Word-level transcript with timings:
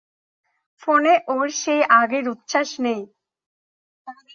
ফোনে 0.81 1.13
ওর 1.27 1.47
সেই 1.61 1.81
আগের 1.91 2.25
উচ্ছ্বাস 2.27 2.69
নেই। 2.79 3.01